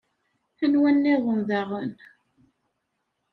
Anwa 0.63 0.89
nniḍen 0.95 1.39
daɣen? 1.49 1.91